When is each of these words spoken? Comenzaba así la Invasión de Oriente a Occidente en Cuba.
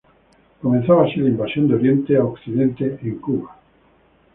Comenzaba 0.63 1.03
así 1.05 1.19
la 1.19 1.29
Invasión 1.29 1.67
de 1.67 1.75
Oriente 1.75 2.17
a 2.17 2.25
Occidente 2.25 2.97
en 3.03 3.19
Cuba. 3.19 3.55